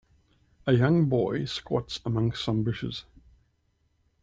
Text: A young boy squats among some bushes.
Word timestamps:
A 0.65 0.71
young 0.73 1.09
boy 1.09 1.45
squats 1.45 1.99
among 2.03 2.33
some 2.33 2.63
bushes. 2.63 3.05